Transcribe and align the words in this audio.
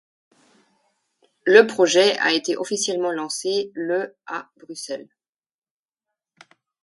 Le 1.45 1.67
projet 1.67 2.17
a 2.17 2.31
été 2.33 2.57
officiellement 2.57 3.11
lancé 3.11 3.69
le 3.75 4.15
à 4.25 4.49
Bruxelles. 4.57 5.07